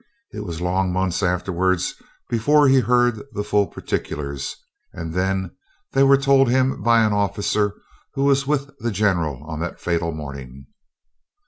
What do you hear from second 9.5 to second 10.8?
that fatal morning.